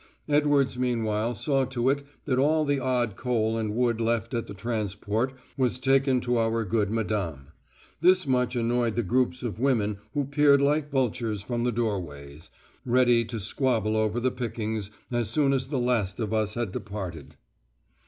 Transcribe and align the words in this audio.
Edwards 0.27 0.79
meanwhile 0.79 1.35
saw 1.35 1.63
to 1.65 1.91
it 1.91 2.01
that 2.25 2.39
all 2.39 2.65
the 2.65 2.79
odd 2.79 3.15
coal 3.15 3.55
and 3.55 3.75
wood 3.75 4.01
left 4.01 4.33
at 4.33 4.47
the 4.47 4.55
transport 4.55 5.31
was 5.57 5.79
taken 5.79 6.19
to 6.21 6.39
our 6.39 6.65
good 6.65 6.89
Madame; 6.89 7.49
this 8.01 8.25
much 8.25 8.55
annoyed 8.55 8.95
the 8.95 9.03
groups 9.03 9.43
of 9.43 9.59
women 9.59 9.99
who 10.15 10.25
peered 10.25 10.59
like 10.59 10.89
vultures 10.89 11.43
from 11.43 11.65
the 11.65 11.71
doorways, 11.71 12.49
ready 12.83 13.23
to 13.25 13.39
squabble 13.39 13.95
over 13.95 14.19
the 14.19 14.31
pickings 14.31 14.89
as 15.11 15.29
soon 15.29 15.53
as 15.53 15.67
the 15.67 15.77
last 15.77 16.19
of 16.19 16.33
us 16.33 16.55
had 16.55 16.71
departed. 16.71 17.35